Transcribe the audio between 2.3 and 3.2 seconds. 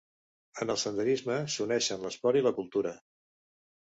i la cultura.